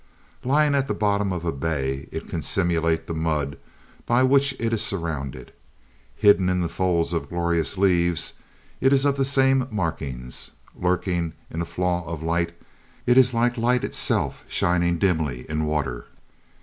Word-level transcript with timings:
Lying 0.43 0.73
at 0.73 0.87
the 0.87 0.95
bottom 0.95 1.31
of 1.31 1.45
a 1.45 1.51
bay, 1.51 2.07
it 2.11 2.27
can 2.27 2.41
simulate 2.41 3.05
the 3.05 3.13
mud 3.13 3.59
by 4.07 4.23
which 4.23 4.55
it 4.57 4.73
is 4.73 4.83
surrounded. 4.83 5.53
Hidden 6.15 6.49
in 6.49 6.61
the 6.61 6.67
folds 6.69 7.13
of 7.13 7.29
glorious 7.29 7.77
leaves, 7.77 8.33
it 8.79 8.93
is 8.93 9.05
of 9.05 9.15
the 9.15 9.25
same 9.25 9.67
markings. 9.69 10.53
Lurking 10.75 11.33
in 11.51 11.61
a 11.61 11.65
flaw 11.65 12.03
of 12.07 12.23
light, 12.23 12.53
it 13.05 13.15
is 13.15 13.31
like 13.35 13.53
the 13.53 13.61
light 13.61 13.83
itself 13.83 14.43
shining 14.47 14.97
dimly 14.97 15.45
in 15.47 15.65
water. 15.65 16.07